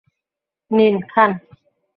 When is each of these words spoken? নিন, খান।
নিন, 0.71 0.95
খান। 1.07 1.31